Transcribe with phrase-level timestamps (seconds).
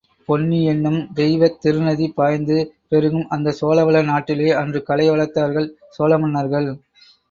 [0.29, 2.57] பொன்னியென்னும் தெய்வத் திருநதி பாய்ந்து
[2.87, 6.69] பெருகும் அந்தச் சோழவள நாட்டிலே அன்று கலை வளர்த்தார்கள் சோழ மன்னர்கள்.